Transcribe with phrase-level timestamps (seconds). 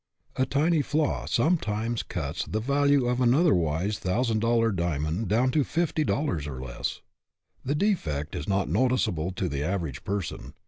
[0.35, 5.63] A tiny flaw sometimes cuts the value of an otherwise thousand dollar diamond down to
[5.63, 7.01] fifty dollars or less.
[7.63, 10.55] The defect is not notice able to the average person.